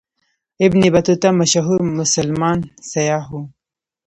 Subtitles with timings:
[0.65, 2.59] ابن بطوطه مشهور مسلمان
[2.91, 3.41] سیاح و.